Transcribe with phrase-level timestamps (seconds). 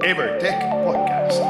[0.00, 1.42] Evertech Podcast.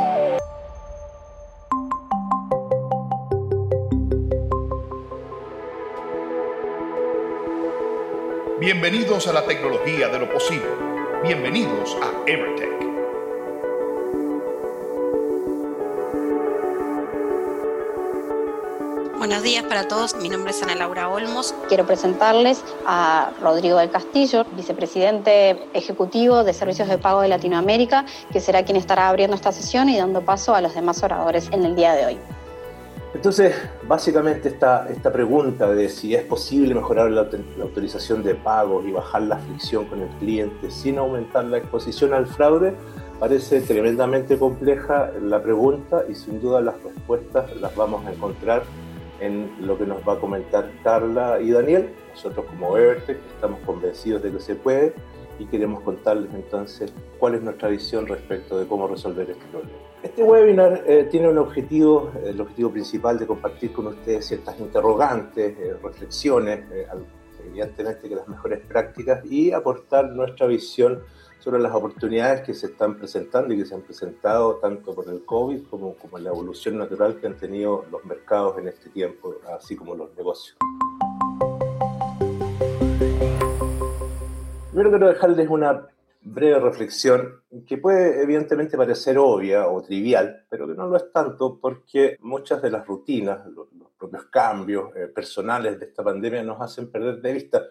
[8.59, 10.71] Bienvenidos a la tecnología de lo posible.
[11.23, 12.88] Bienvenidos a Evertech.
[19.29, 21.55] Buenos días para todos, mi nombre es Ana Laura Olmos.
[21.69, 28.41] Quiero presentarles a Rodrigo del Castillo, vicepresidente ejecutivo de Servicios de Pago de Latinoamérica, que
[28.41, 31.77] será quien estará abriendo esta sesión y dando paso a los demás oradores en el
[31.77, 32.19] día de hoy.
[33.13, 33.55] Entonces,
[33.87, 38.93] básicamente esta, esta pregunta de si es posible mejorar la, la autorización de pagos y
[38.93, 42.75] bajar la fricción con el cliente sin aumentar la exposición al fraude,
[43.21, 48.63] parece tremendamente compleja la pregunta y sin duda las respuestas las vamos a encontrar
[49.21, 51.91] en lo que nos va a comentar Carla y Daniel.
[52.11, 54.95] Nosotros como Evertech estamos convencidos de que se puede
[55.39, 59.79] y queremos contarles entonces cuál es nuestra visión respecto de cómo resolver este problema.
[60.03, 65.59] Este webinar eh, tiene un objetivo, el objetivo principal de compartir con ustedes ciertas interrogantes,
[65.59, 66.87] eh, reflexiones, eh,
[67.49, 71.03] evidentemente que las mejores prácticas y aportar nuestra visión
[71.39, 75.25] sobre las oportunidades que se están presentando y que se han presentado tanto por el
[75.25, 79.77] COVID como, como la evolución natural que han tenido los mercados en este tiempo, así
[79.77, 80.57] como los negocios.
[84.71, 85.89] Primero quiero dejarles una
[86.21, 91.59] breve reflexión que puede evidentemente parecer obvia o trivial, pero que no lo es tanto
[91.61, 96.89] porque muchas de las rutinas, los, propios cambios eh, personales de esta pandemia nos hacen
[96.89, 97.65] perder de vista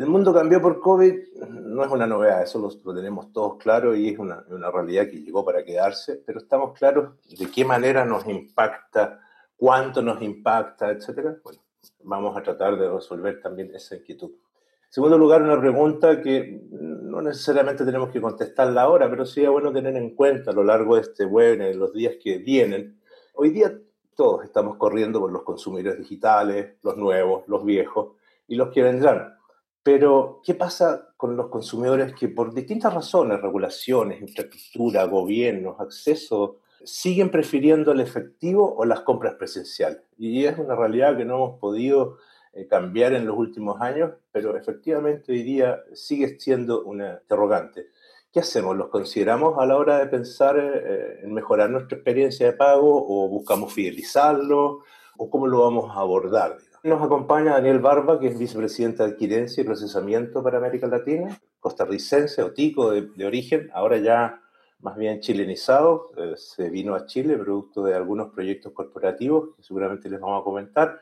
[0.00, 1.14] el mundo cambió por COVID,
[1.50, 5.20] no es una novedad, eso lo, tenemos todos claro y es una, una, realidad que
[5.20, 9.20] llegó para quedarse, pero estamos claros de qué manera nos impacta,
[9.56, 11.38] cuánto nos impacta, etc.
[11.44, 11.60] Bueno,
[12.04, 14.30] vamos a tratar de resolver también esa inquietud.
[14.30, 19.50] En segundo lugar, una pregunta que no necesariamente tenemos que contestarla ahora, pero sí es
[19.50, 22.98] bueno tener en cuenta a lo largo de este webinar, en los días que vienen.
[23.34, 23.78] Hoy día
[24.16, 28.16] todos estamos corriendo por los consumidores digitales, los nuevos, los viejos
[28.48, 29.39] y los que vendrán
[29.82, 37.30] pero, ¿qué pasa con los consumidores que por distintas razones, regulaciones, infraestructura, gobiernos, acceso, siguen
[37.30, 40.02] prefiriendo el efectivo o las compras presenciales?
[40.18, 42.18] Y es una realidad que no hemos podido
[42.52, 47.86] eh, cambiar en los últimos años, pero efectivamente hoy día sigue siendo una interrogante.
[48.32, 48.76] ¿Qué hacemos?
[48.76, 53.28] ¿Los consideramos a la hora de pensar eh, en mejorar nuestra experiencia de pago o
[53.28, 54.80] buscamos fidelizarlo?
[55.16, 56.58] ¿O cómo lo vamos a abordar?
[56.82, 62.42] Nos acompaña Daniel Barba, que es vicepresidente de adquirencia y procesamiento para América Latina, costarricense
[62.42, 64.40] o tico de, origen, ahora ya
[64.78, 70.08] más bien chilenizado, eh, se vino a Chile producto de algunos proyectos corporativos que seguramente
[70.08, 70.98] les vamos a comentar.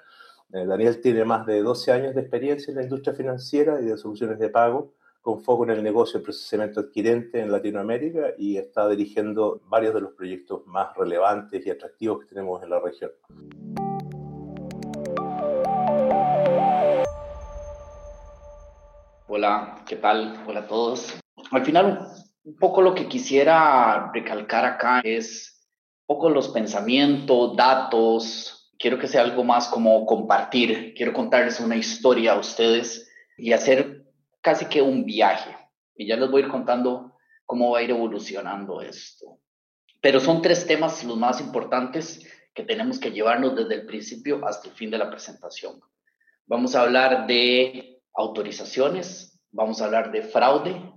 [0.53, 3.97] Eh, Daniel tiene más de 12 años de experiencia en la industria financiera y de
[3.97, 8.89] soluciones de pago, con foco en el negocio de procesamiento adquirente en Latinoamérica y está
[8.89, 13.13] dirigiendo varios de los proyectos más relevantes y atractivos que tenemos en la región.
[19.31, 20.43] Hola, ¿qué tal?
[20.47, 21.15] Hola a todos.
[21.51, 22.09] Al final,
[22.45, 25.69] un poco lo que quisiera recalcar acá es
[26.07, 28.73] un poco los pensamientos, datos.
[28.79, 30.95] Quiero que sea algo más como compartir.
[30.97, 33.07] Quiero contarles una historia a ustedes
[33.37, 34.07] y hacer
[34.41, 35.55] casi que un viaje.
[35.95, 37.13] Y ya les voy a ir contando
[37.45, 39.41] cómo va a ir evolucionando esto.
[40.01, 44.71] Pero son tres temas los más importantes que tenemos que llevarnos desde el principio hasta
[44.71, 45.83] el fin de la presentación.
[46.47, 50.93] Vamos a hablar de autorizaciones, vamos a hablar de fraude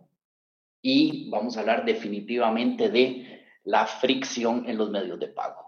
[0.82, 5.62] y vamos a hablar definitivamente de la fricción en los medios de pago.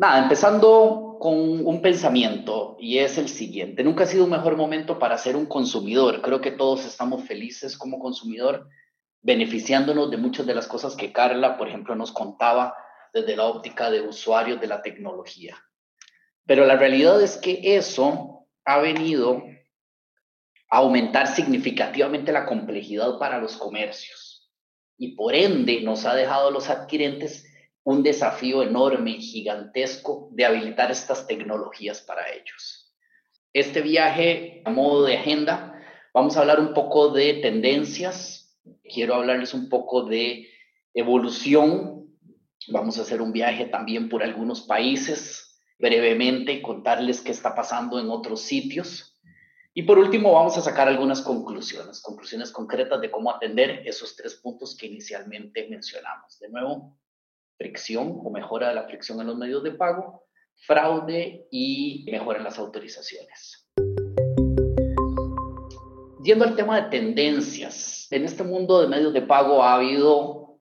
[0.00, 3.84] Nada, empezando con un pensamiento y es el siguiente.
[3.84, 6.20] Nunca ha sido un mejor momento para ser un consumidor.
[6.20, 8.66] Creo que todos estamos felices como consumidor,
[9.22, 12.74] beneficiándonos de muchas de las cosas que Carla, por ejemplo, nos contaba
[13.12, 15.56] desde la óptica de usuarios de la tecnología.
[16.44, 18.39] Pero la realidad es que eso
[18.70, 19.42] ha venido
[20.70, 24.50] a aumentar significativamente la complejidad para los comercios
[24.96, 27.46] y por ende nos ha dejado a los adquirentes
[27.82, 32.94] un desafío enorme gigantesco de habilitar estas tecnologías para ellos.
[33.52, 35.74] Este viaje a modo de agenda,
[36.14, 40.48] vamos a hablar un poco de tendencias, quiero hablarles un poco de
[40.94, 42.16] evolución,
[42.68, 45.49] vamos a hacer un viaje también por algunos países,
[45.80, 49.18] brevemente contarles qué está pasando en otros sitios.
[49.72, 54.34] Y por último, vamos a sacar algunas conclusiones, conclusiones concretas de cómo atender esos tres
[54.34, 56.38] puntos que inicialmente mencionamos.
[56.38, 56.98] De nuevo,
[57.56, 60.26] fricción o mejora de la fricción en los medios de pago,
[60.66, 63.66] fraude y mejora en las autorizaciones.
[66.22, 70.58] Yendo al tema de tendencias, En este mundo de medios de pago ha habido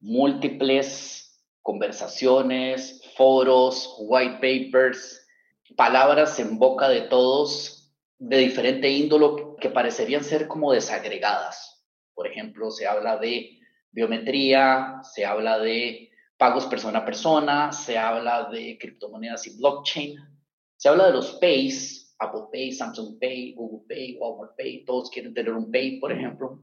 [0.00, 5.26] múltiples conversaciones, foros, white papers,
[5.76, 11.84] palabras en boca de todos de diferente índolo que parecerían ser como desagregadas.
[12.14, 13.58] Por ejemplo, se habla de
[13.90, 20.16] biometría, se habla de pagos persona a persona, se habla de criptomonedas y blockchain,
[20.76, 25.34] se habla de los pays, Apple Pay, Samsung Pay, Google Pay, Walmart Pay, todos quieren
[25.34, 26.60] tener un Pay, por ejemplo.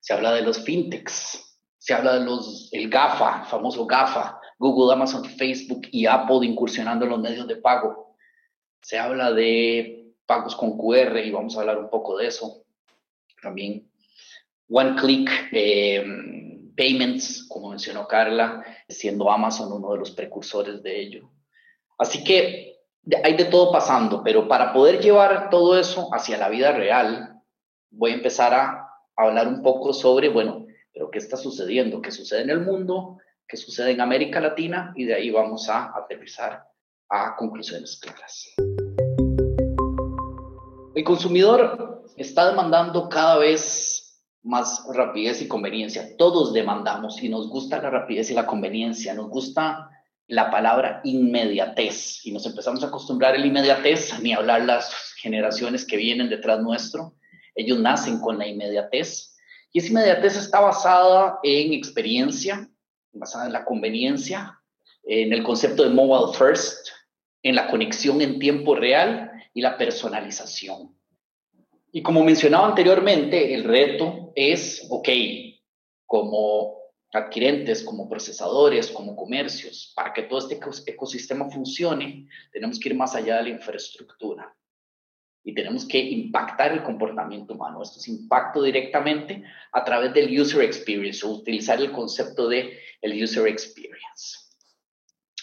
[0.00, 4.92] Se habla de los fintechs, se habla de los, el GAFA, el famoso GAFA, Google,
[4.92, 8.14] Amazon, Facebook y Apple incursionando en los medios de pago.
[8.82, 12.62] Se habla de pagos con QR y vamos a hablar un poco de eso
[13.40, 13.90] también.
[14.68, 16.04] One Click eh,
[16.76, 21.30] Payments, como mencionó Carla, siendo Amazon uno de los precursores de ello.
[21.96, 22.76] Así que
[23.24, 27.40] hay de todo pasando, pero para poder llevar todo eso hacia la vida real,
[27.90, 32.42] voy a empezar a hablar un poco sobre, bueno, pero qué está sucediendo, qué sucede
[32.42, 33.16] en el mundo,
[33.50, 36.62] qué sucede en América Latina y de ahí vamos a aterrizar
[37.08, 38.54] a conclusiones claras.
[40.94, 46.16] El consumidor está demandando cada vez más rapidez y conveniencia.
[46.16, 49.90] Todos demandamos y nos gusta la rapidez y la conveniencia, nos gusta
[50.28, 55.96] la palabra inmediatez y nos empezamos a acostumbrar la inmediatez, ni hablar las generaciones que
[55.96, 57.16] vienen detrás nuestro.
[57.56, 59.36] Ellos nacen con la inmediatez
[59.72, 62.69] y esa inmediatez está basada en experiencia,
[63.12, 64.60] basada en la conveniencia,
[65.04, 66.88] en el concepto de mobile first,
[67.42, 70.94] en la conexión en tiempo real y la personalización.
[71.92, 75.08] Y como mencionaba anteriormente, el reto es, ok,
[76.06, 76.78] como
[77.12, 83.16] adquirentes, como procesadores, como comercios, para que todo este ecosistema funcione, tenemos que ir más
[83.16, 84.54] allá de la infraestructura
[85.42, 87.82] y tenemos que impactar el comportamiento humano.
[87.82, 89.42] Esto es impacto directamente
[89.72, 94.38] a través del user experience o utilizar el concepto de el user experience.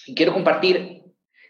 [0.05, 1.03] Y quiero compartir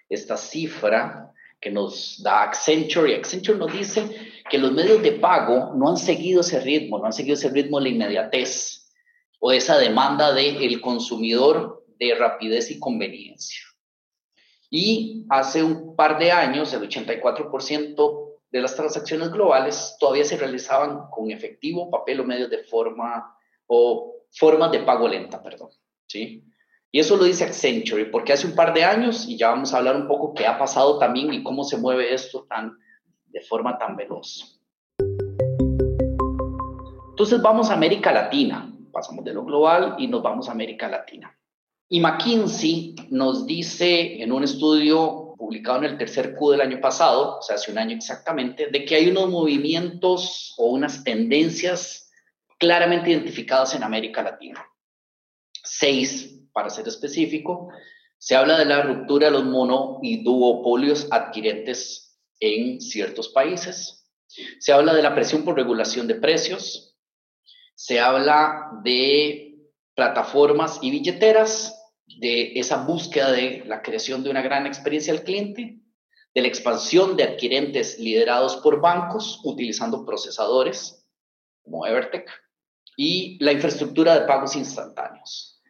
[0.09, 4.09] esta cifra que nos da Accenture y Accenture nos dice
[4.49, 7.79] que los medios de pago no han seguido ese ritmo, no han seguido ese ritmo
[7.79, 8.94] de la inmediatez
[9.39, 13.61] o esa demanda del consumidor de rapidez y conveniencia.
[14.69, 18.26] Y hace un par de años, el 84%
[18.57, 23.36] de las transacciones globales todavía se realizaban con efectivo, papel o medios de forma
[23.68, 25.69] o formas de pago lenta, perdón.
[26.07, 26.44] ¿sí?
[26.92, 29.77] Y eso lo dice Accenture, porque hace un par de años, y ya vamos a
[29.77, 32.77] hablar un poco qué ha pasado también y cómo se mueve esto tan,
[33.25, 34.59] de forma tan veloz.
[37.09, 41.38] Entonces vamos a América Latina pasamos de lo global y nos vamos a América Latina.
[41.88, 47.37] Y McKinsey nos dice en un estudio publicado en el tercer Q del año pasado,
[47.37, 52.11] o sea, hace un año exactamente, de que hay unos movimientos o unas tendencias
[52.59, 54.65] claramente identificadas en América Latina.
[55.63, 57.69] Seis, para ser específico,
[58.17, 64.09] se habla de la ruptura de los mono y duopolios adquirentes en ciertos países.
[64.59, 66.97] Se habla de la presión por regulación de precios,
[67.75, 69.59] se habla de
[69.95, 71.73] plataformas y billeteras,
[72.07, 75.80] de esa búsqueda de la creación de una gran experiencia al cliente,
[76.33, 81.06] de la expansión de adquirentes liderados por bancos utilizando procesadores
[81.63, 82.30] como Evertech
[82.95, 85.61] y la infraestructura de pagos instantáneos.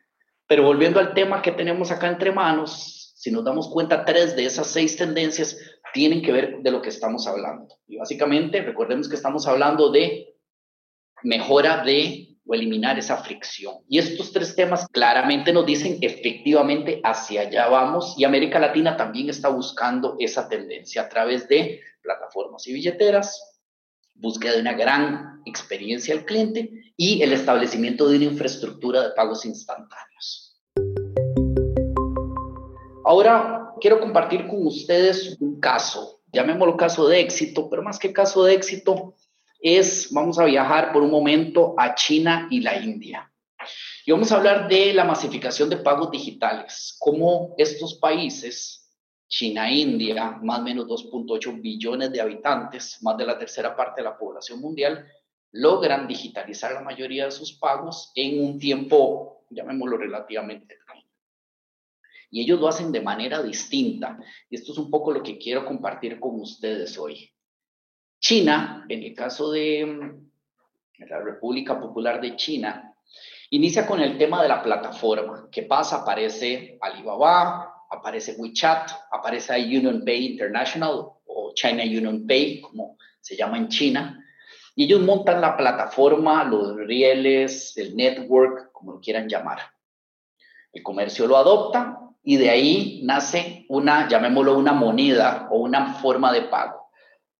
[0.48, 4.46] Pero volviendo al tema que tenemos acá entre manos, si nos damos cuenta, tres de
[4.46, 5.58] esas seis tendencias
[5.94, 7.76] tienen que ver de lo que estamos hablando.
[7.88, 10.36] Y básicamente, recordemos que estamos hablando de
[11.24, 13.76] mejora de o eliminar esa fricción.
[13.90, 19.30] Y estos tres temas claramente nos dicen efectivamente hacia allá vamos y América Latina también
[19.30, 23.60] está buscando esa tendencia a través de plataformas y billeteras,
[24.16, 29.46] búsqueda de una gran experiencia al cliente y el establecimiento de una infraestructura de pagos
[29.46, 30.60] instantáneos.
[33.04, 38.44] Ahora quiero compartir con ustedes un caso, llamémoslo caso de éxito, pero más que caso
[38.44, 39.16] de éxito,
[39.60, 43.32] es, vamos a viajar por un momento a China y la India.
[44.06, 48.90] Y vamos a hablar de la masificación de pagos digitales, cómo estos países,
[49.28, 54.02] China e India, más o menos 2.8 billones de habitantes, más de la tercera parte
[54.02, 55.06] de la población mundial,
[55.52, 60.78] logran digitalizar la mayoría de sus pagos en un tiempo, llamémoslo relativamente
[62.30, 64.20] y ellos lo hacen de manera distinta.
[64.50, 67.32] Y esto es un poco lo que quiero compartir con ustedes hoy.
[68.20, 72.96] China, en el caso de mm, la República Popular de China,
[73.52, 75.48] inicia con el tema de la plataforma.
[75.52, 75.98] ¿Qué pasa?
[75.98, 83.58] Aparece Alibaba, aparece WeChat, aparece Union Pay International o China Union Pay, como se llama
[83.58, 84.24] en China.
[84.76, 89.60] Y ellos montan la plataforma, los rieles, el network, como lo quieran llamar.
[90.72, 96.32] El comercio lo adopta y de ahí nace una, llamémoslo una moneda o una forma
[96.32, 96.77] de pago.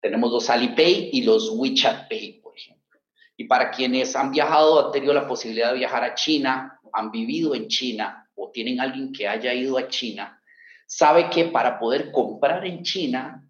[0.08, 2.98] Tenemos los Alipay y los WeChat Pay, por ejemplo.
[3.36, 7.54] Y para quienes han viajado, han tenido la posibilidad de viajar a China, han vivido
[7.54, 10.42] en China o tienen alguien que haya ido a China,
[10.86, 13.46] sabe que para poder comprar en China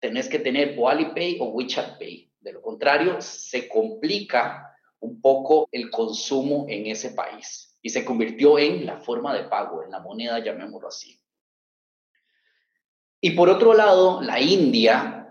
[0.00, 2.32] tenés que tener o Alipay o WeChat Pay.
[2.40, 8.58] De lo contrario, se complica un poco el consumo en ese país y se convirtió
[8.58, 11.20] en la forma de pago, en la moneda, llamémoslo así.
[13.20, 15.21] Y por otro lado, la India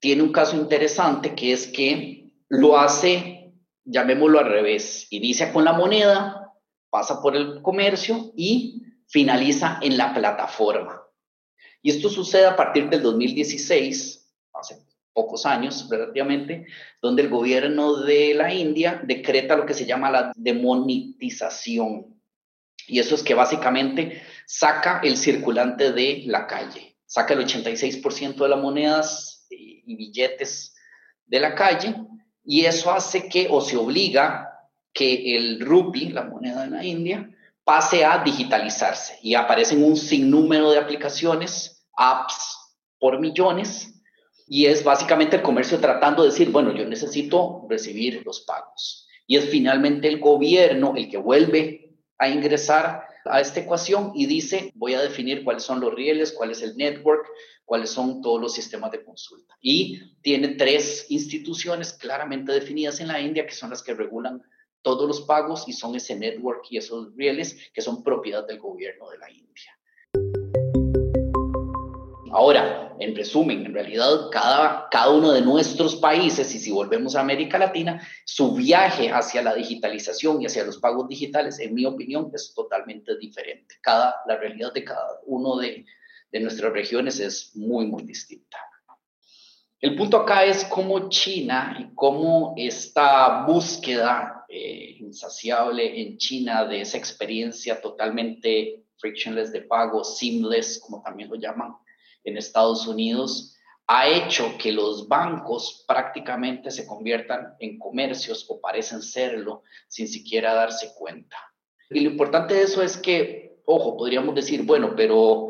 [0.00, 3.52] tiene un caso interesante que es que lo hace,
[3.84, 6.52] llamémoslo al revés, inicia con la moneda,
[6.88, 11.02] pasa por el comercio y finaliza en la plataforma.
[11.82, 14.78] Y esto sucede a partir del 2016, hace
[15.12, 16.66] pocos años relativamente,
[17.00, 22.20] donde el gobierno de la India decreta lo que se llama la demonetización.
[22.86, 28.48] Y eso es que básicamente saca el circulante de la calle, saca el 86% de
[28.48, 29.39] las monedas
[29.90, 30.74] y billetes
[31.26, 31.94] de la calle,
[32.44, 34.46] y eso hace que, o se obliga,
[34.92, 37.30] que el rupee, la moneda de la India,
[37.64, 42.56] pase a digitalizarse y aparecen un sinnúmero de aplicaciones, apps
[42.98, 43.94] por millones,
[44.46, 49.06] y es básicamente el comercio tratando de decir, bueno, yo necesito recibir los pagos.
[49.26, 54.72] Y es finalmente el gobierno el que vuelve a ingresar a esta ecuación y dice,
[54.74, 57.26] voy a definir cuáles son los rieles, cuál es el network,
[57.70, 59.56] cuáles son todos los sistemas de consulta.
[59.60, 64.42] Y tiene tres instituciones claramente definidas en la India que son las que regulan
[64.82, 69.08] todos los pagos y son ese network y esos rieles que son propiedad del gobierno
[69.10, 69.78] de la India.
[72.32, 77.20] Ahora, en resumen, en realidad cada, cada uno de nuestros países, y si volvemos a
[77.20, 82.32] América Latina, su viaje hacia la digitalización y hacia los pagos digitales, en mi opinión,
[82.34, 83.76] es totalmente diferente.
[83.80, 85.86] Cada, la realidad de cada uno de,
[86.30, 88.58] de nuestras regiones es muy, muy distinta.
[89.80, 96.82] El punto acá es cómo China y cómo esta búsqueda eh, insaciable en China de
[96.82, 101.74] esa experiencia totalmente frictionless de pago, seamless, como también lo llaman
[102.24, 103.56] en Estados Unidos,
[103.86, 110.54] ha hecho que los bancos prácticamente se conviertan en comercios o parecen serlo sin siquiera
[110.54, 111.36] darse cuenta.
[111.88, 115.49] Y lo importante de eso es que, ojo, podríamos decir, bueno, pero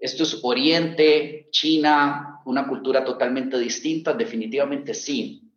[0.00, 5.52] esto es Oriente, China, una cultura totalmente distinta, definitivamente sí.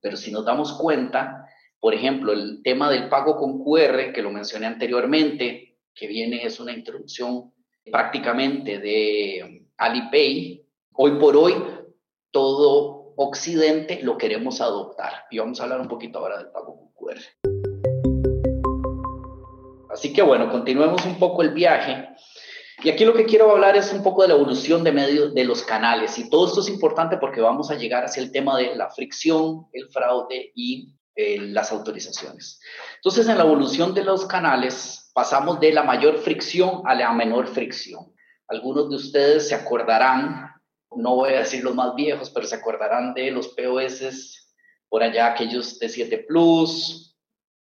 [0.00, 1.46] Pero si nos damos cuenta,
[1.78, 6.58] por ejemplo, el tema del pago con QR, que lo mencioné anteriormente, que viene, es
[6.60, 7.52] una introducción
[7.92, 11.54] prácticamente de Alipay, hoy por hoy
[12.30, 15.26] todo Occidente lo queremos adoptar.
[15.30, 17.20] Y vamos a hablar un poquito ahora del pago con QR.
[19.90, 22.08] Así que bueno, continuemos un poco el viaje.
[22.84, 25.44] Y aquí lo que quiero hablar es un poco de la evolución de medio de
[25.44, 26.18] los canales.
[26.18, 29.68] Y todo esto es importante porque vamos a llegar hacia el tema de la fricción,
[29.72, 32.60] el fraude y eh, las autorizaciones.
[32.96, 37.46] Entonces, en la evolución de los canales pasamos de la mayor fricción a la menor
[37.46, 38.12] fricción.
[38.48, 40.50] Algunos de ustedes se acordarán,
[40.94, 44.52] no voy a decir los más viejos, pero se acordarán de los POS
[44.90, 47.16] por allá, aquellos de 7 Plus,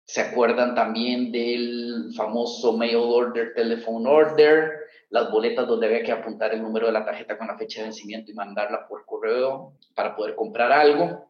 [0.06, 4.79] se acuerdan también del famoso mail order, telephone order,
[5.10, 7.88] las boletas donde había que apuntar el número de la tarjeta con la fecha de
[7.88, 11.28] vencimiento y mandarla por correo para poder comprar algo.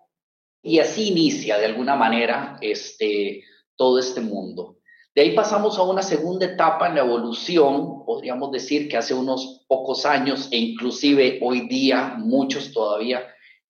[0.61, 3.43] Y así inicia de alguna manera este,
[3.75, 4.77] todo este mundo.
[5.15, 9.65] De ahí pasamos a una segunda etapa en la evolución, podríamos decir que hace unos
[9.67, 13.23] pocos años e inclusive hoy día muchos todavía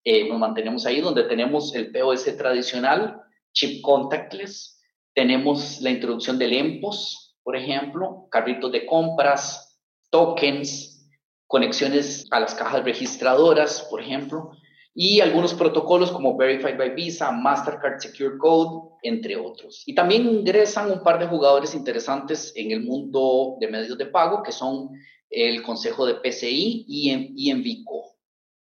[0.04, 3.22] eh, nos mantenemos ahí, donde tenemos el POS tradicional,
[3.54, 4.82] chip contactless,
[5.13, 9.68] tenemos la introducción del EMPOS, por ejemplo, carritos de compras,
[10.10, 11.08] tokens,
[11.48, 14.51] conexiones a las cajas registradoras, por ejemplo,
[14.94, 19.84] y algunos protocolos como Verified by Visa, Mastercard Secure Code, entre otros.
[19.86, 24.44] Y también ingresan un par de jugadores interesantes en el mundo de medios de pago,
[24.44, 24.89] que son
[25.30, 28.18] el Consejo de PCI y Envico.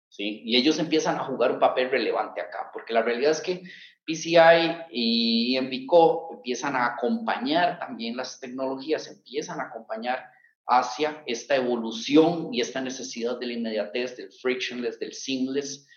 [0.09, 0.43] ¿sí?
[0.45, 3.63] Y ellos empiezan a jugar un papel relevante acá, porque la realidad es que
[4.05, 10.25] PCI y Envico empiezan a acompañar también las tecnologías, empiezan a acompañar
[10.67, 15.87] hacia esta evolución y esta necesidad de la inmediatez, del frictionless, del seamless,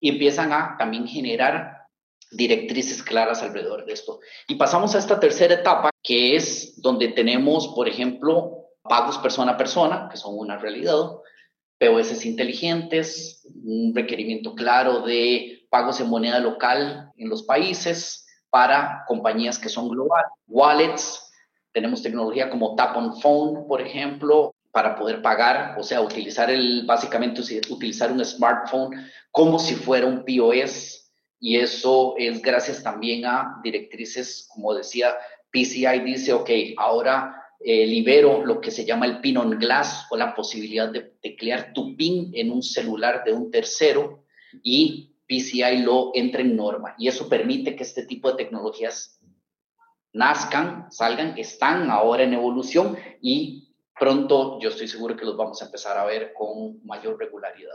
[0.00, 1.84] y empiezan a también generar
[2.30, 4.20] directrices claras alrededor de esto.
[4.48, 9.56] Y pasamos a esta tercera etapa, que es donde tenemos, por ejemplo, pagos persona a
[9.56, 11.10] persona, que son una realidad,
[11.78, 19.58] POS inteligentes, un requerimiento claro de pagos en moneda local en los países para compañías
[19.58, 21.32] que son globales, wallets,
[21.74, 26.86] tenemos tecnología como Tap on Phone, por ejemplo, para poder pagar, o sea, utilizar el,
[26.86, 28.90] básicamente utilizar un smartphone
[29.30, 35.14] como si fuera un POS, y eso es gracias también a directrices, como decía,
[35.50, 40.16] PCI dice, ok, ahora eh, libero lo que se llama el pin on glass o
[40.16, 44.24] la posibilidad de teclear tu pin en un celular de un tercero
[44.62, 46.94] y PCI lo entra en norma.
[46.98, 49.18] Y eso permite que este tipo de tecnologías
[50.14, 55.66] nazcan, salgan, están ahora en evolución y pronto yo estoy seguro que los vamos a
[55.66, 57.74] empezar a ver con mayor regularidad.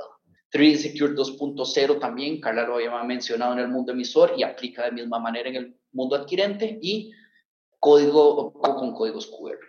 [0.51, 4.93] 3D Secure 2.0 también, Carla lo había mencionado en el mundo emisor y aplica de
[4.93, 7.12] misma manera en el mundo adquirente y
[7.77, 9.60] código con códigos QR.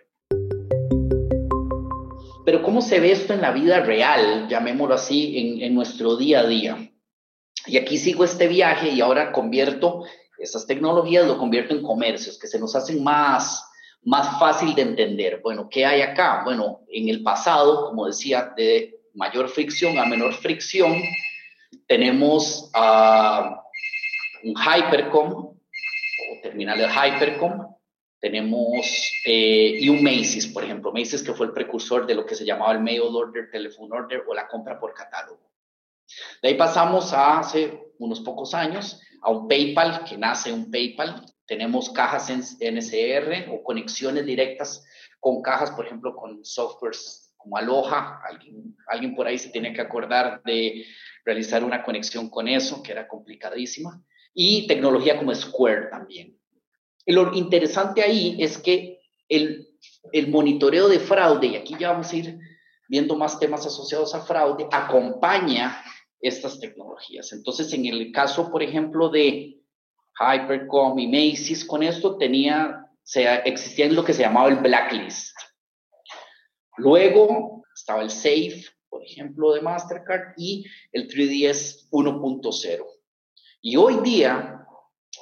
[2.43, 6.39] Pero ¿cómo se ve esto en la vida real, llamémoslo así, en, en nuestro día
[6.39, 6.91] a día?
[7.67, 10.03] Y aquí sigo este viaje y ahora convierto
[10.41, 13.63] esas tecnologías, lo convierto en comercios que se nos hacen más,
[14.03, 15.39] más fácil de entender.
[15.43, 16.41] Bueno, ¿qué hay acá?
[16.43, 21.01] Bueno, en el pasado, como decía, de mayor fricción a menor fricción,
[21.87, 23.55] tenemos uh,
[24.43, 27.75] un Hypercom o terminal de Hypercom,
[28.19, 28.85] tenemos,
[29.25, 32.45] eh, y un Macy's, por ejemplo, Macy's que fue el precursor de lo que se
[32.45, 35.51] llamaba el mail order, telephone order o la compra por catálogo.
[36.41, 41.25] De ahí pasamos a hace unos pocos años a un PayPal, que nace un PayPal.
[41.45, 42.41] Tenemos cajas en
[42.75, 44.85] NCR o conexiones directas
[45.19, 48.21] con cajas, por ejemplo, con softwares como Aloha.
[48.27, 50.85] Alguien, alguien por ahí se tiene que acordar de
[51.25, 54.01] realizar una conexión con eso, que era complicadísima.
[54.33, 56.41] Y tecnología como Square también
[57.05, 59.67] lo interesante ahí es que el,
[60.11, 62.39] el monitoreo de fraude, y aquí ya vamos a ir
[62.87, 65.81] viendo más temas asociados a fraude, acompaña
[66.21, 67.31] estas tecnologías.
[67.33, 69.59] Entonces, en el caso, por ejemplo, de
[70.19, 75.35] Hypercom y Macy's, con esto tenía, se, existía lo que se llamaba el blacklist.
[76.77, 82.85] Luego estaba el SAFE, por ejemplo, de Mastercard y el 3DS 1.0.
[83.61, 84.61] Y hoy día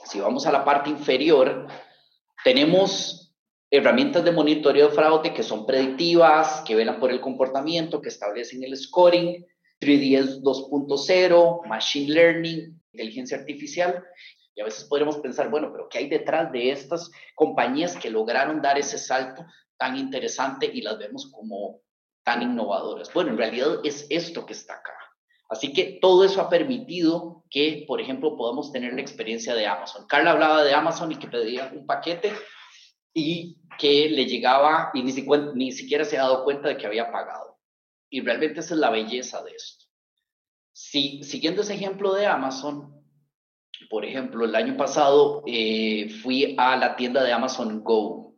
[0.06, 1.68] si vamos a la parte inferior,
[2.44, 3.36] tenemos
[3.70, 8.64] herramientas de monitoreo de fraude que son predictivas, que velan por el comportamiento, que establecen
[8.64, 9.46] el scoring,
[9.80, 14.04] 3DS 2.0, Machine Learning, inteligencia artificial.
[14.56, 18.62] Y a veces podremos pensar, bueno, pero ¿qué hay detrás de estas compañías que lograron
[18.62, 19.46] dar ese salto
[19.78, 21.82] tan interesante y las vemos como
[22.24, 23.14] tan innovadoras?
[23.14, 24.94] Bueno, en realidad es esto que está acá.
[25.50, 30.06] Así que todo eso ha permitido que, por ejemplo, podamos tener la experiencia de Amazon.
[30.08, 32.34] Carla hablaba de Amazon y que pedía un paquete
[33.14, 37.49] y que le llegaba y ni siquiera se ha dado cuenta de que había pagado.
[38.10, 39.86] Y realmente esa es la belleza de esto.
[40.72, 43.00] Si, siguiendo ese ejemplo de Amazon,
[43.90, 48.36] por ejemplo, el año pasado eh, fui a la tienda de Amazon Go.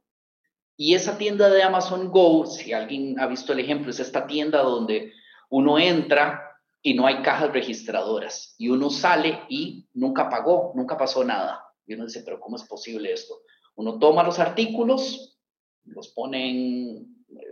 [0.78, 4.62] Y esa tienda de Amazon Go, si alguien ha visto el ejemplo, es esta tienda
[4.62, 5.14] donde
[5.50, 6.42] uno entra
[6.82, 8.56] y no hay cajas registradoras.
[8.58, 11.64] Y uno sale y nunca pagó, nunca pasó nada.
[11.86, 13.42] Y uno dice, pero ¿cómo es posible esto?
[13.76, 15.40] Uno toma los artículos,
[15.84, 17.06] los pone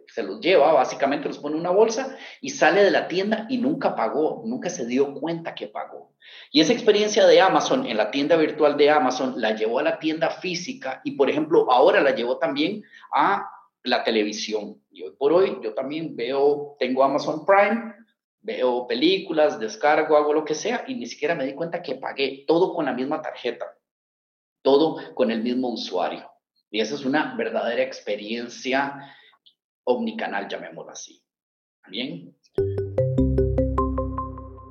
[0.08, 3.58] se los lleva, básicamente los pone en una bolsa y sale de la tienda y
[3.58, 6.14] nunca pagó, nunca se dio cuenta que pagó.
[6.52, 10.00] Y esa experiencia de Amazon en la tienda virtual de Amazon la llevó a la
[10.00, 13.50] tienda física y, por ejemplo, ahora la llevó también a
[13.84, 14.82] la televisión.
[14.92, 17.94] Y hoy por hoy yo también veo, tengo Amazon Prime
[18.42, 22.46] veo películas, descargo, hago lo que sea y ni siquiera me di cuenta que pagué
[22.48, 23.78] todo con la misma tarjeta,
[24.62, 26.30] todo con el mismo usuario.
[26.72, 29.16] Y esa es una verdadera experiencia
[29.90, 31.22] omnicanal, llamémoslo así.
[31.88, 32.36] Bien.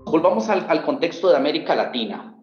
[0.04, 2.34] Volvamos al, al contexto de América Latina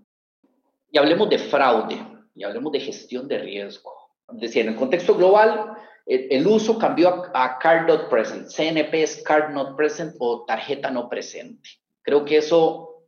[0.91, 1.97] y hablemos de fraude
[2.35, 3.93] y hablemos de gestión de riesgo.
[4.29, 8.47] Decía, en el contexto global, el, uso cambió a, card not present.
[8.47, 11.69] CNP es card not present o tarjeta no presente.
[12.03, 13.07] Creo que eso,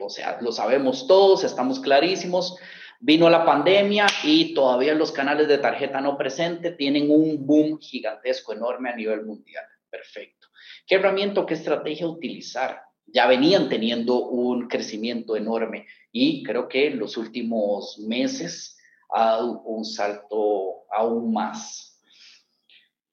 [0.00, 2.56] o sea, lo sabemos todos, estamos clarísimos.
[3.00, 8.52] Vino la pandemia y todavía los canales de tarjeta no presente tienen un boom gigantesco,
[8.52, 9.64] enorme a nivel mundial.
[9.88, 10.48] Perfecto.
[10.86, 12.82] ¿Qué herramienta qué estrategia utilizar?
[13.06, 18.76] Ya venían teniendo un crecimiento enorme y creo que en los últimos meses
[19.10, 22.02] ha dado un salto aún más.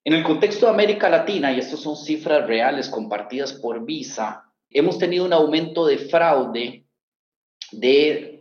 [0.03, 4.97] En el contexto de América Latina, y estas son cifras reales compartidas por Visa, hemos
[4.97, 6.85] tenido un aumento de fraude
[7.71, 8.34] de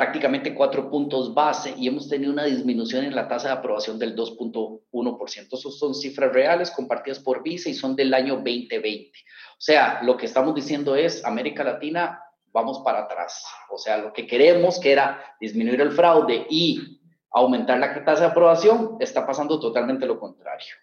[0.00, 4.16] prácticamente cuatro puntos base y hemos tenido una disminución en la tasa de aprobación del
[4.16, 5.58] 2.1%.
[5.58, 9.10] Esas son cifras reales compartidas por Visa y son del año 2020.
[9.10, 12.18] O sea, lo que estamos diciendo es, América Latina
[12.50, 13.44] vamos para atrás.
[13.70, 16.98] O sea, lo que queremos, que era disminuir el fraude y
[17.30, 20.76] aumentar la tasa de aprobación, está pasando totalmente lo contrario.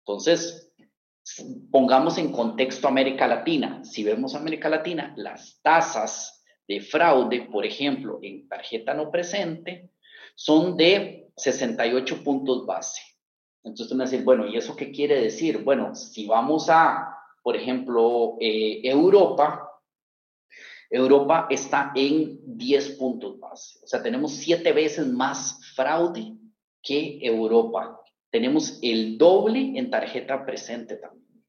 [0.00, 0.72] Entonces,
[1.70, 3.84] pongamos en contexto América Latina.
[3.84, 9.90] Si vemos América Latina, las tasas de fraude, por ejemplo, en tarjeta no presente,
[10.34, 13.02] son de 68 puntos base.
[13.64, 15.58] Entonces, me decir, bueno, ¿y eso qué quiere decir?
[15.58, 19.68] Bueno, si vamos a, por ejemplo, eh, Europa,
[20.90, 23.78] Europa está en 10 puntos base.
[23.82, 26.36] O sea, tenemos siete veces más fraude
[26.82, 28.00] que Europa.
[28.30, 31.44] Tenemos el doble en tarjeta presente también.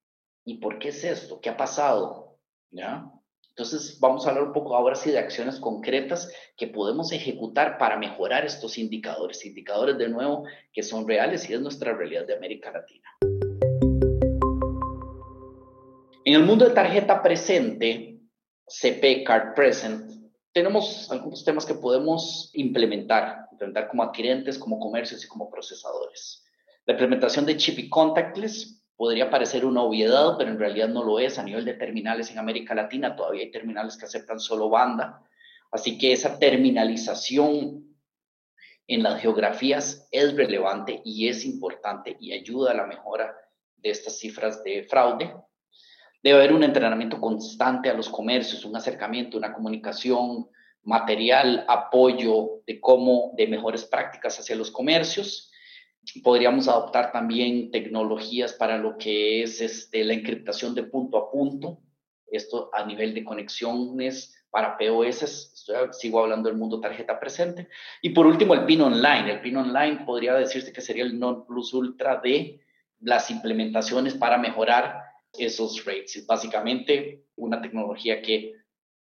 [0.45, 1.39] ¿Y por qué es esto?
[1.41, 2.37] ¿Qué ha pasado?
[2.71, 3.11] ¿Ya?
[3.55, 7.97] Entonces, vamos a hablar un poco ahora sí de acciones concretas que podemos ejecutar para
[7.97, 12.71] mejorar estos indicadores, indicadores de nuevo que son reales y es nuestra realidad de América
[12.71, 13.07] Latina.
[16.25, 18.19] En el mundo de tarjeta presente,
[18.65, 20.09] CP Card Present,
[20.51, 26.43] tenemos algunos temas que podemos implementar, implementar como adquirentes, como comercios y como procesadores.
[26.87, 31.19] La implementación de chip y contactless, podría parecer una obviedad, pero en realidad no lo
[31.19, 31.37] es.
[31.37, 35.21] A nivel de terminales en América Latina todavía hay terminales que aceptan solo banda.
[35.73, 37.97] Así que esa terminalización
[38.87, 43.35] en las geografías es relevante y es importante y ayuda a la mejora
[43.75, 45.35] de estas cifras de fraude.
[46.23, 50.47] Debe haber un entrenamiento constante a los comercios, un acercamiento, una comunicación
[50.83, 55.52] material, apoyo de cómo, de mejores prácticas hacia los comercios
[56.23, 61.79] Podríamos adoptar también tecnologías para lo que es este, la encriptación de punto a punto,
[62.27, 67.69] esto a nivel de conexiones para POS, sigo hablando del mundo tarjeta presente.
[68.03, 69.31] Y por último, el PIN online.
[69.31, 72.61] El PIN online podría decirse que sería el non plus ultra de
[72.99, 75.01] las implementaciones para mejorar
[75.33, 76.17] esos rates.
[76.17, 78.53] Es básicamente una tecnología que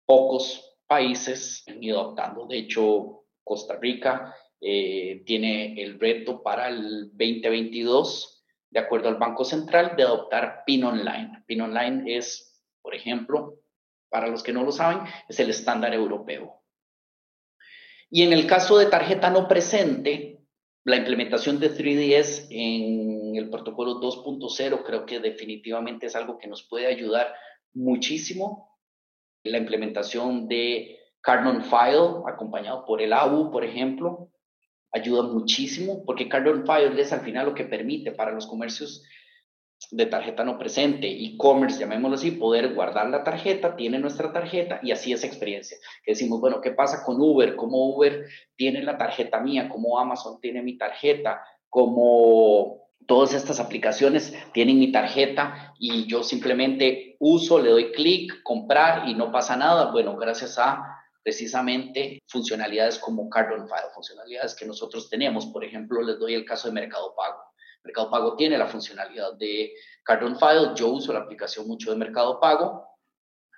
[0.07, 2.47] pocos países han ido adoptando.
[2.47, 9.43] De hecho, Costa Rica eh, tiene el reto para el 2022, de acuerdo al Banco
[9.43, 11.43] Central, de adoptar PIN Online.
[11.45, 13.59] PIN Online es, por ejemplo,
[14.09, 16.61] para los que no lo saben, es el estándar europeo.
[18.09, 20.39] Y en el caso de tarjeta no presente,
[20.85, 26.63] la implementación de 3DS en el protocolo 2.0 creo que definitivamente es algo que nos
[26.63, 27.33] puede ayudar
[27.73, 28.77] muchísimo.
[29.43, 34.29] La implementación de Card on File, acompañado por el AU, por ejemplo,
[34.95, 39.03] ayuda muchísimo porque Card File es al final lo que permite para los comercios
[39.91, 44.91] de tarjeta no presente, e-commerce, llamémoslo así, poder guardar la tarjeta, tiene nuestra tarjeta y
[44.91, 45.77] así esa experiencia.
[46.03, 47.55] Que decimos, bueno, ¿qué pasa con Uber?
[47.57, 49.67] ¿Cómo Uber tiene la tarjeta mía?
[49.69, 51.43] ¿Cómo Amazon tiene mi tarjeta?
[51.69, 59.09] ¿Cómo todas estas aplicaciones tienen mi tarjeta y yo simplemente uso, le doy clic, comprar
[59.09, 59.91] y no pasa nada?
[59.91, 60.94] Bueno, gracias a
[61.25, 65.47] precisamente funcionalidades como Card on File, funcionalidades que nosotros tenemos.
[65.47, 67.41] Por ejemplo, les doy el caso de Mercado Pago.
[67.83, 70.75] Mercado Pago tiene la funcionalidad de Card on File.
[70.75, 72.87] Yo uso la aplicación mucho de Mercado Pago,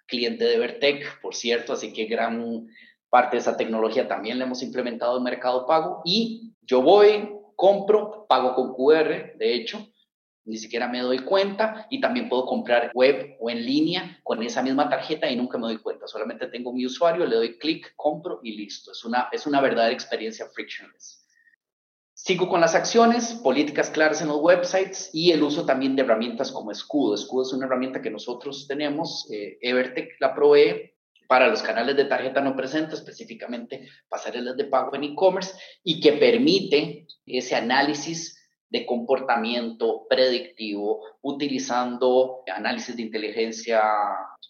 [0.06, 2.68] cliente de Vertec, por cierto, así que gran
[3.10, 6.02] parte de esa tecnología también la hemos implementado en Mercado Pago.
[6.06, 9.86] Y yo voy, compro, pago con QR, de hecho,
[10.48, 14.64] ni siquiera me doy cuenta y también puedo comprar web o en línea con esa
[14.64, 16.08] misma tarjeta y nunca me doy cuenta.
[16.08, 18.92] Solamente tengo mi usuario, le doy clic, compro y listo.
[18.92, 21.26] Es una, es una verdadera experiencia frictionless.
[22.14, 26.52] Sigo con las acciones, políticas claras en los websites y el uso también de herramientas
[26.52, 27.14] como Escudo.
[27.14, 30.94] Escudo es una herramienta que nosotros tenemos, eh, Evertech la provee
[31.28, 36.14] para los canales de tarjeta no presente, específicamente pasarelas de pago en e-commerce y que
[36.14, 38.37] permite ese análisis
[38.70, 43.82] de comportamiento predictivo utilizando análisis de inteligencia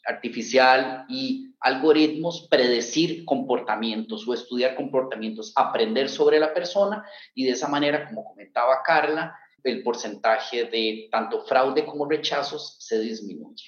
[0.06, 7.04] artificial y algoritmos, predecir comportamientos o estudiar comportamientos, aprender sobre la persona
[7.36, 13.00] y de esa manera, como comentaba Carla, el porcentaje de tanto fraude como rechazos se
[13.00, 13.66] disminuye.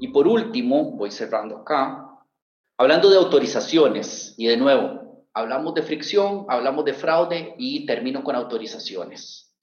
[0.00, 2.06] Y por último, voy cerrando acá,
[2.78, 5.07] hablando de autorizaciones, y de nuevo,
[5.38, 9.54] Hablamos de fricción, hablamos de fraude y termino con autorizaciones.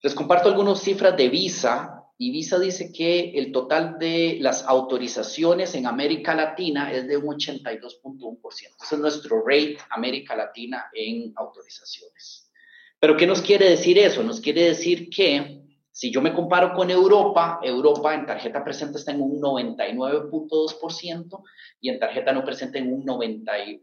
[0.00, 5.74] Les comparto algunas cifras de Visa y Visa dice que el total de las autorizaciones
[5.74, 8.40] en América Latina es de un 82.1%.
[8.48, 12.48] Ese es nuestro rate América Latina en autorizaciones.
[13.00, 14.22] Pero ¿qué nos quiere decir eso?
[14.22, 15.65] Nos quiere decir que
[15.96, 21.42] si yo me comparo con Europa, Europa en tarjeta presente está en un 99.2%
[21.80, 23.80] y en tarjeta no presente en un 92%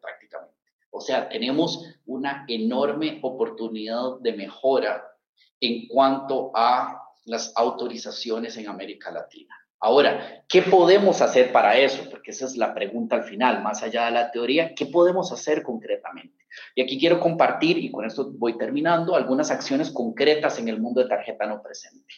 [0.00, 0.54] prácticamente.
[0.90, 5.04] O sea, tenemos una enorme oportunidad de mejora
[5.58, 9.56] en cuanto a las autorizaciones en América Latina.
[9.86, 12.10] Ahora, ¿qué podemos hacer para eso?
[12.10, 15.62] Porque esa es la pregunta al final, más allá de la teoría, ¿qué podemos hacer
[15.62, 16.44] concretamente?
[16.74, 21.00] Y aquí quiero compartir, y con esto voy terminando, algunas acciones concretas en el mundo
[21.00, 22.14] de tarjeta no presente.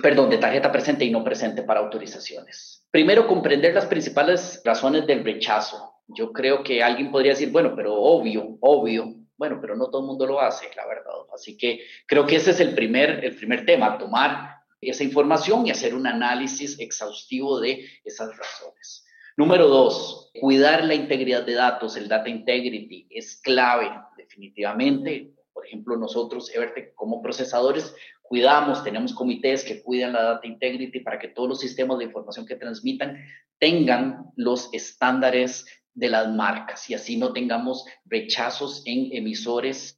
[0.00, 2.86] Perdón, de tarjeta presente y no presente para autorizaciones.
[2.92, 5.94] Primero, comprender las principales razones del rechazo.
[6.06, 10.06] Yo creo que alguien podría decir, bueno, pero obvio, obvio, bueno, pero no todo el
[10.06, 11.14] mundo lo hace, la verdad.
[11.34, 14.53] Así que creo que ese es el primer, el primer tema, tomar
[14.88, 19.04] esa información y hacer un análisis exhaustivo de esas razones.
[19.36, 25.34] Número dos, cuidar la integridad de datos, el data integrity, es clave definitivamente.
[25.52, 31.18] Por ejemplo, nosotros, Evertech, como procesadores, cuidamos, tenemos comités que cuidan la data integrity para
[31.18, 33.24] que todos los sistemas de información que transmitan
[33.58, 39.96] tengan los estándares de las marcas y así no tengamos rechazos en emisores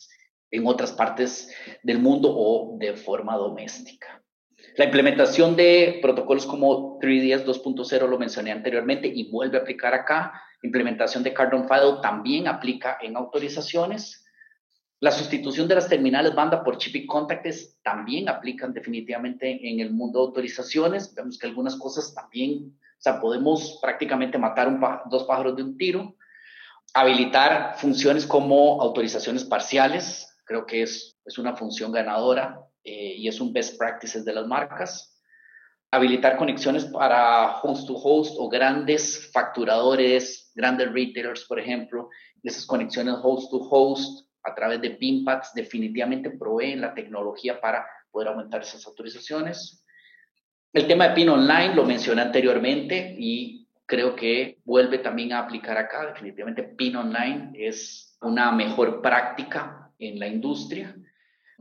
[0.50, 1.50] en otras partes
[1.82, 4.22] del mundo o de forma doméstica.
[4.76, 10.42] La implementación de protocolos como 3DS 2.0 lo mencioné anteriormente y vuelve a aplicar acá.
[10.62, 14.26] Implementación de Cardon File también aplica en autorizaciones.
[15.00, 19.92] La sustitución de las terminales banda por chip y contacts también aplican definitivamente en el
[19.92, 21.14] mundo de autorizaciones.
[21.14, 26.16] Vemos que algunas cosas también, o sea, podemos prácticamente matar dos pájaros de un tiro.
[26.92, 33.52] Habilitar funciones como autorizaciones parciales, creo que es una función ganadora eh, y es un
[33.52, 35.20] best practices de las marcas.
[35.90, 42.08] Habilitar conexiones para host to host o grandes facturadores, grandes retailers, por ejemplo.
[42.44, 48.28] Esas conexiones host to host a través de PINPACs definitivamente proveen la tecnología para poder
[48.28, 49.84] aumentar esas autorizaciones.
[50.72, 55.76] El tema de PIN Online lo mencioné anteriormente y creo que vuelve también a aplicar
[55.76, 56.06] acá.
[56.06, 60.94] Definitivamente PIN Online es una mejor práctica en la industria.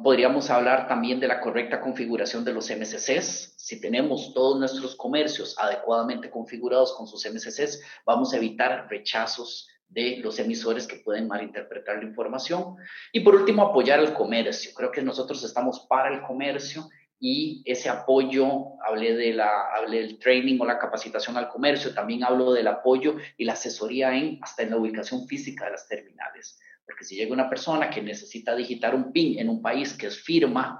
[0.01, 3.53] Podríamos hablar también de la correcta configuración de los MCCs.
[3.55, 10.17] Si tenemos todos nuestros comercios adecuadamente configurados con sus MCCs, vamos a evitar rechazos de
[10.17, 12.75] los emisores que pueden malinterpretar la información.
[13.13, 14.71] Y por último, apoyar al comercio.
[14.75, 20.19] Creo que nosotros estamos para el comercio y ese apoyo, hablé, de la, hablé del
[20.19, 24.63] training o la capacitación al comercio, también hablo del apoyo y la asesoría en, hasta
[24.63, 26.59] en la ubicación física de las terminales.
[26.85, 30.21] Porque si llega una persona que necesita digitar un PIN en un país que es
[30.21, 30.79] firma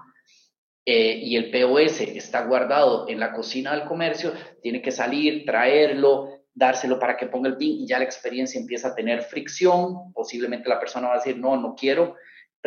[0.86, 6.46] eh, y el POS está guardado en la cocina del comercio, tiene que salir, traerlo,
[6.54, 10.13] dárselo para que ponga el PIN y ya la experiencia empieza a tener fricción.
[10.13, 12.15] Posiblemente la persona va a decir, no, no quiero,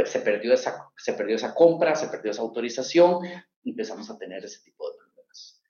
[0.05, 3.21] se perdió esa, se perdió esa compra, se perdió esa autorización,
[3.65, 5.63] empezamos a tener ese tipo de problemas.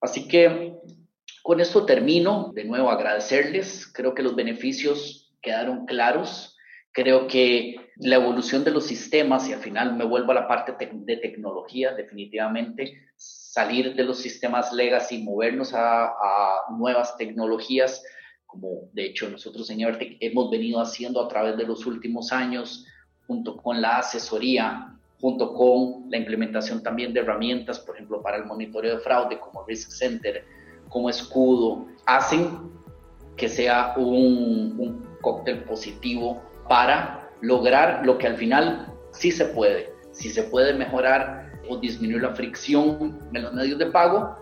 [0.00, 0.74] Así que
[1.42, 2.52] con esto termino.
[2.54, 3.90] De nuevo, agradecerles.
[3.92, 6.49] Creo que los beneficios quedaron claros.
[6.92, 10.74] Creo que la evolución de los sistemas, y al final me vuelvo a la parte
[10.90, 16.12] de tecnología, definitivamente, salir de los sistemas legacy movernos a,
[16.76, 18.02] nuevas tecnologías,
[18.46, 22.86] como de hecho nosotros en Evertech hemos venido haciendo a través de los últimos años,
[23.26, 28.46] junto con la asesoría, junto con la implementación también de herramientas, por ejemplo, para el
[28.46, 30.44] monitoreo de fraude, como Risk Center,
[30.88, 32.72] como escudo, hacen
[33.36, 39.92] que sea un, un cóctel positivo para lograr lo que al final sí se puede.
[40.12, 44.36] Si se puede mejorar o disminuir la fricción en los medios de pago,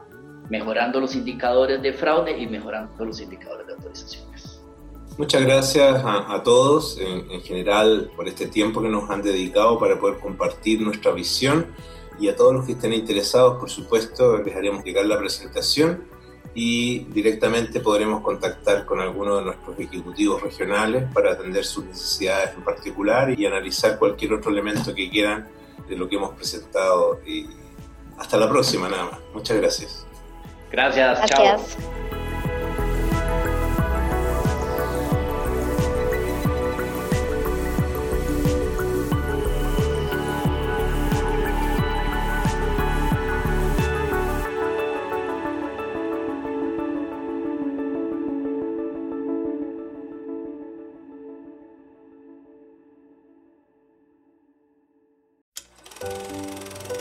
[0.50, 4.60] mejorando los indicadores de fraude y mejorando los indicadores de autorizaciones.
[5.16, 9.98] Muchas gracias a, todos en, en, general por este tiempo que nos han dedicado para
[9.98, 11.66] poder compartir nuestra visión
[12.20, 16.04] y a todos los que estén interesados, por supuesto, les haremos llegar la presentación
[16.54, 22.62] y directamente podremos contactar con alguno de nuestros ejecutivos regionales para atender sus necesidades en
[22.62, 25.48] particular y analizar cualquier otro elemento que quieran
[25.88, 27.20] de lo que hemos presentado.
[27.26, 27.46] Y
[28.18, 29.20] hasta la próxima, nada más.
[29.32, 30.06] Muchas gracias.
[30.70, 31.76] Gracias, gracias.
[31.76, 32.17] chao.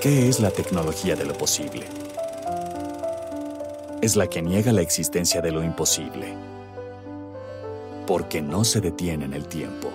[0.07, 1.85] ¿Qué es la tecnología de lo posible?
[4.01, 6.33] Es la que niega la existencia de lo imposible,
[8.07, 9.89] porque no se detiene en el tiempo,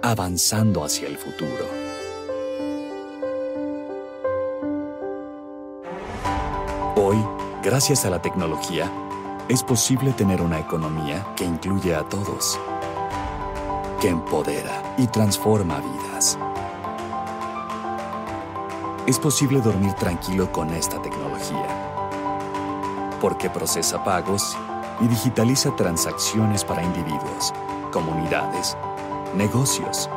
[0.00, 1.66] avanzando hacia el futuro.
[6.94, 7.16] Hoy,
[7.60, 8.88] gracias a la tecnología,
[9.48, 12.60] es posible tener una economía que incluye a todos,
[14.00, 16.38] que empodera y transforma vidas
[19.08, 21.66] es posible dormir tranquilo con esta tecnología.
[23.22, 24.56] porque procesa pagos
[25.00, 27.52] y digitaliza transacciones para individuos,
[27.90, 28.76] comunidades,
[29.34, 30.08] negocios,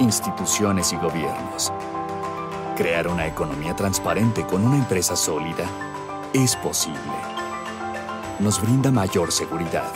[0.00, 1.72] instituciones y gobiernos.
[2.76, 5.66] Crear una economía transparente con una empresa sólida
[6.32, 6.98] es posible.
[8.40, 9.92] Nos brinda mayor seguridad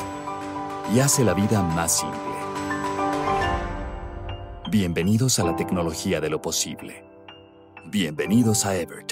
[0.95, 2.21] y hace la vida más simple.
[4.71, 7.12] Bienvenidos a la tecnología de lo posible.
[7.93, 9.12] Bienvenidos a Evertech.